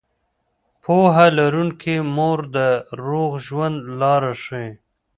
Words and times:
پوهه 0.83 1.27
لرونکې 1.37 1.95
مور 2.15 2.39
د 2.55 2.57
روغ 3.05 3.31
ژوند 3.45 3.77
لاره 3.99 4.33
ښيي. 4.43 4.67